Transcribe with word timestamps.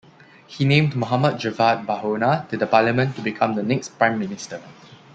He 0.47 0.65
named 0.65 0.95
Mohammad-Javad 0.95 1.85
Bahonar 1.85 2.49
to 2.49 2.57
the 2.57 2.65
Parliament 2.65 3.15
to 3.17 3.21
become 3.21 3.53
the 3.53 3.61
next 3.61 3.99
prime 3.99 4.17
minister. 4.17 4.59